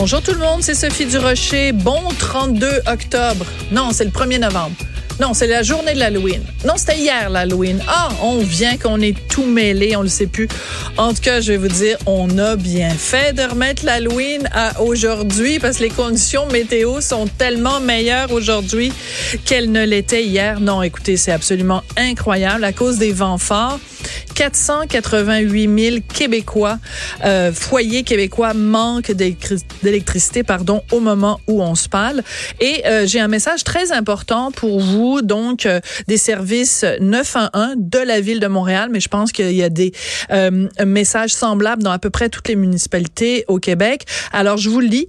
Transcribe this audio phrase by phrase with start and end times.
[0.00, 1.72] Bonjour tout le monde, c'est Sophie Durocher.
[1.72, 3.44] Bon 32 octobre.
[3.70, 4.74] Non, c'est le 1er novembre.
[5.20, 6.40] Non, c'est la journée de l'Halloween.
[6.64, 7.82] Non, c'était hier l'Halloween.
[7.86, 10.48] Ah, on vient qu'on est tout mêlé, on le sait plus.
[10.96, 14.80] En tout cas, je vais vous dire, on a bien fait de remettre l'Halloween à
[14.80, 18.94] aujourd'hui parce que les conditions météo sont tellement meilleures aujourd'hui
[19.44, 20.60] qu'elles ne l'étaient hier.
[20.60, 23.78] Non, écoutez, c'est absolument incroyable à cause des vents forts.
[24.40, 26.78] 488 000 Québécois,
[27.26, 32.22] euh, foyers québécois manquent d'électricité, pardon, au moment où on se parle.
[32.58, 37.98] Et euh, j'ai un message très important pour vous, donc euh, des services 911 de
[37.98, 39.92] la ville de Montréal, mais je pense qu'il y a des
[40.30, 44.06] euh, messages semblables dans à peu près toutes les municipalités au Québec.
[44.32, 45.06] Alors je vous le lis,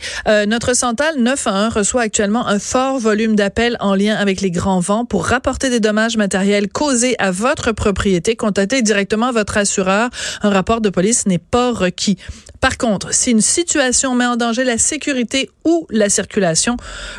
[0.47, 5.05] notre centrale 911 reçoit actuellement un fort volume d'appels en lien avec les grands vents
[5.05, 8.35] pour rapporter des dommages matériels causés à votre propriété.
[8.35, 10.09] Contactez directement votre assureur.
[10.41, 12.17] Un rapport de police n'est pas requis.
[12.59, 16.77] Par contre, si une situation met en danger la sécurité ou la circulation,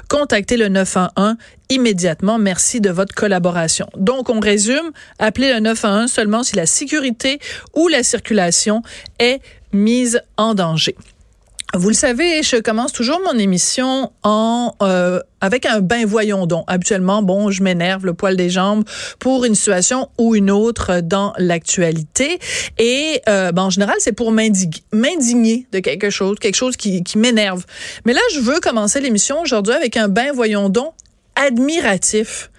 [0.08, 1.36] contactez le 911
[1.69, 2.39] immédiatement.
[2.39, 3.89] Merci de votre collaboration.
[3.97, 7.39] Donc, on résume, appelez le 911 seulement si la sécurité
[7.75, 8.83] ou la circulation
[9.19, 9.41] est
[9.73, 10.97] mise en danger.
[11.75, 16.64] Vous le savez, je commence toujours mon émission en euh, avec un bain voyons donc.
[16.67, 18.84] Habituellement, bon, je m'énerve le poil des jambes
[19.19, 22.39] pour une situation ou une autre dans l'actualité.
[22.77, 27.64] Et euh, ben, en général, c'est pour m'indigner de quelque chose, quelque chose qui, m'énerve.
[28.05, 30.92] Mais là, je veux commencer l'émission aujourd'hui avec un bain voyons donc
[31.36, 32.51] admiratif.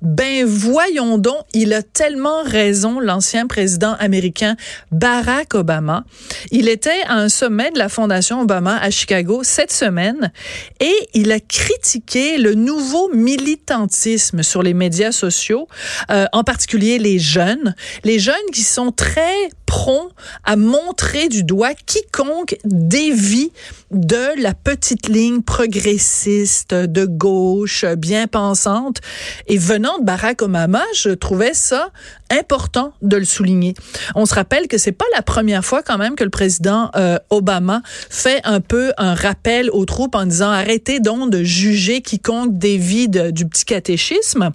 [0.00, 4.56] Ben voyons donc, il a tellement raison, l'ancien président américain
[4.92, 6.04] Barack Obama.
[6.52, 10.30] Il était à un sommet de la Fondation Obama à Chicago cette semaine
[10.78, 15.66] et il a critiqué le nouveau militantisme sur les médias sociaux,
[16.10, 19.50] euh, en particulier les jeunes, les jeunes qui sont très
[20.44, 23.52] à montrer du doigt quiconque dévie
[23.90, 28.98] de la petite ligne progressiste de gauche bien pensante
[29.46, 31.90] et venant de Barack Obama, je trouvais ça
[32.30, 33.74] important de le souligner.
[34.14, 37.18] On se rappelle que c'est pas la première fois quand même que le président euh,
[37.30, 37.80] Obama
[38.10, 43.08] fait un peu un rappel aux troupes en disant arrêtez donc de juger quiconque dévie
[43.08, 44.50] du petit catéchisme.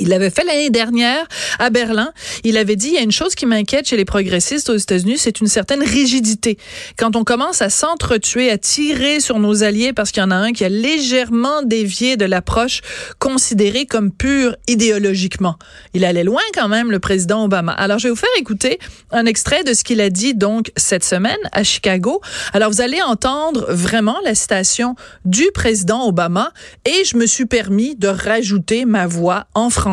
[0.00, 1.26] Il l'avait fait l'année dernière
[1.58, 2.12] à Berlin.
[2.44, 5.18] Il avait dit, il y a une chose qui m'inquiète chez les progressistes aux États-Unis,
[5.18, 6.56] c'est une certaine rigidité.
[6.96, 10.36] Quand on commence à s'entretuer, à tirer sur nos alliés parce qu'il y en a
[10.36, 12.80] un qui a légèrement dévié de l'approche
[13.18, 15.56] considérée comme pure idéologiquement.
[15.94, 17.72] Il allait loin quand même, le président Obama.
[17.72, 18.78] Alors, je vais vous faire écouter
[19.10, 22.20] un extrait de ce qu'il a dit donc cette semaine à Chicago.
[22.52, 24.94] Alors, vous allez entendre vraiment la citation
[25.24, 26.52] du président Obama
[26.84, 29.87] et je me suis permis de rajouter ma voix en français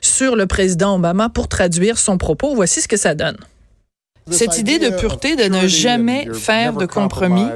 [0.00, 2.54] sur le président Obama pour traduire son propos.
[2.54, 3.38] Voici ce que ça donne.
[4.30, 7.46] Cette idée de pureté, de ne jamais faire de compromis,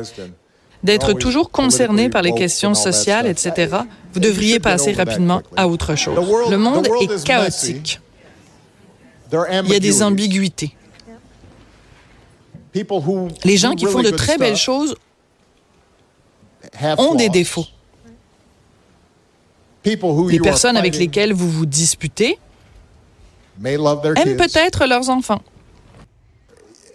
[0.82, 3.76] d'être toujours concerné par les questions sociales, etc.,
[4.12, 6.18] vous devriez passer rapidement à autre chose.
[6.50, 8.00] Le monde est chaotique.
[9.32, 10.74] Il y a des ambiguïtés.
[13.44, 14.94] Les gens qui font de très belles choses
[16.98, 17.66] ont des défauts.
[19.84, 22.38] Les personnes avec lesquelles vous vous disputez
[23.64, 25.42] aiment peut-être leurs enfants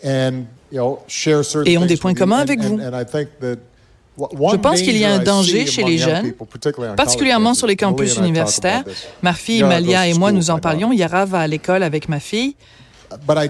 [0.03, 2.79] et ont des points communs avec vous.
[2.79, 6.33] Je pense qu'il y a un danger chez les jeunes,
[6.95, 8.83] particulièrement sur les campus universitaires.
[9.21, 10.91] Ma fille Malia et moi, nous en parlions.
[10.91, 12.55] Yara va à l'école avec ma fille.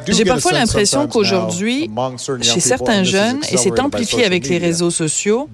[0.08, 1.90] J'ai parfois l'impression qu'aujourd'hui,
[2.42, 5.50] chez certains jeunes, et c'est amplifié avec les réseaux sociaux,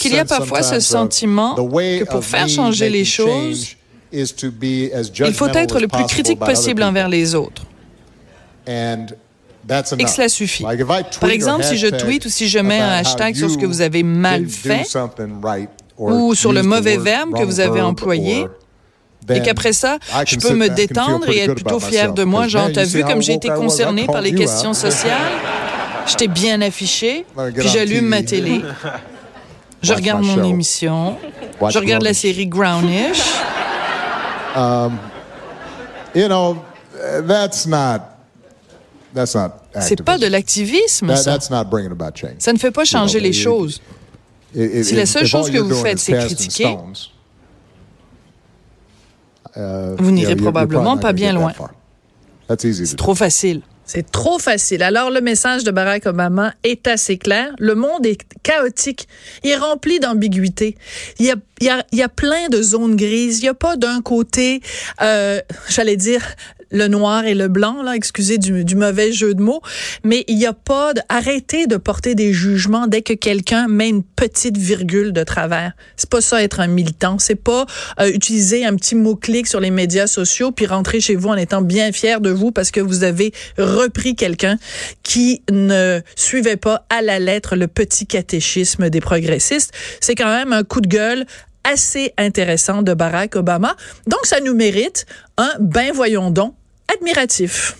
[0.00, 3.76] qu'il y a parfois ce sentiment que pour faire changer les choses,
[4.12, 7.64] il faut être le plus critique possible envers les autres.
[8.66, 10.64] Et que cela suffit.
[11.20, 13.80] Par exemple, si je tweet ou si je mets un hashtag sur ce que vous
[13.80, 14.84] avez mal fait
[15.98, 18.46] ou sur le mauvais verbe que vous avez employé,
[19.28, 22.48] et qu'après ça, je peux me détendre et être plutôt fier de moi.
[22.48, 25.16] Genre, t'as vu comme j'ai été concerné par les questions sociales?
[26.06, 28.62] J'étais bien affiché, puis j'allume ma télé.
[29.82, 31.16] Je regarde mon émission.
[31.68, 33.22] Je regarde la série Grownish.
[34.56, 34.98] Um,
[36.14, 36.56] you know,
[37.26, 38.00] that's not.
[39.80, 41.38] C'est pas de l'activisme, ça.
[41.40, 43.80] Ça ne fait pas changer les choses.
[44.54, 46.76] Si la seule chose que vous faites, c'est critiquer,
[49.98, 51.52] vous n'irez probablement pas bien loin.
[52.56, 53.62] C'est trop facile.
[53.88, 54.82] C'est trop facile.
[54.82, 57.52] Alors, le message de Barack Obama est assez clair.
[57.58, 59.08] Le monde est chaotique.
[59.42, 60.76] Il est rempli d'ambiguïté.
[61.18, 63.38] Il y a, il y, a, il y a plein de zones grises.
[63.38, 64.60] Il n'y a pas d'un côté,
[65.00, 65.40] euh,
[65.70, 66.22] j'allais dire,
[66.70, 69.60] le noir et le blanc, là, excusez du, mauvais jeu de mots,
[70.04, 73.88] mais il n'y a pas de, arrêtez de porter des jugements dès que quelqu'un met
[73.88, 75.72] une petite virgule de travers.
[75.96, 77.66] C'est pas ça être un militant, c'est pas
[78.00, 81.62] euh, utiliser un petit mot-clic sur les médias sociaux puis rentrer chez vous en étant
[81.62, 84.58] bien fier de vous parce que vous avez repris quelqu'un
[85.02, 89.72] qui ne suivait pas à la lettre le petit catéchisme des progressistes.
[90.00, 91.26] C'est quand même un coup de gueule
[91.64, 93.76] assez intéressant de Barack Obama.
[94.06, 95.06] Donc, ça nous mérite
[95.36, 96.54] un ben voyons donc
[96.88, 97.74] admiratif.